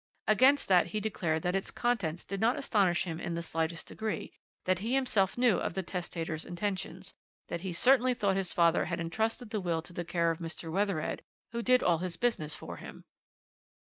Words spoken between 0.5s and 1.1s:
that he